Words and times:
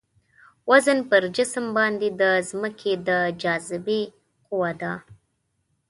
وزن 0.69 0.99
پر 1.09 1.21
جسم 1.35 1.65
باندې 1.77 2.07
د 2.21 2.23
ځمکې 2.49 2.93
د 3.07 3.09
جاذبې 3.41 4.01
قوه 4.47 4.71
ده. 4.81 4.93